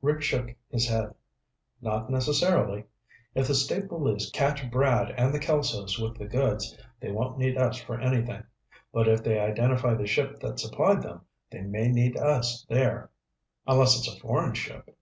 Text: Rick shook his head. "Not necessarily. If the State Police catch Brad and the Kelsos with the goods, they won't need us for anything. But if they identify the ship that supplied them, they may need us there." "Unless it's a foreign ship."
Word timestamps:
Rick 0.00 0.22
shook 0.22 0.54
his 0.70 0.88
head. 0.88 1.14
"Not 1.82 2.08
necessarily. 2.10 2.84
If 3.34 3.46
the 3.46 3.54
State 3.54 3.88
Police 3.90 4.30
catch 4.30 4.70
Brad 4.70 5.10
and 5.18 5.34
the 5.34 5.38
Kelsos 5.38 5.98
with 6.00 6.16
the 6.16 6.24
goods, 6.24 6.74
they 6.98 7.12
won't 7.12 7.36
need 7.36 7.58
us 7.58 7.76
for 7.76 8.00
anything. 8.00 8.42
But 8.90 9.06
if 9.06 9.22
they 9.22 9.38
identify 9.38 9.92
the 9.92 10.06
ship 10.06 10.40
that 10.40 10.58
supplied 10.60 11.02
them, 11.02 11.20
they 11.50 11.60
may 11.60 11.88
need 11.88 12.16
us 12.16 12.64
there." 12.70 13.10
"Unless 13.66 13.98
it's 13.98 14.08
a 14.16 14.18
foreign 14.18 14.54
ship." 14.54 14.96